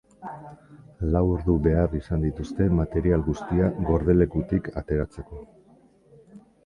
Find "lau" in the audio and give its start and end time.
1.15-1.21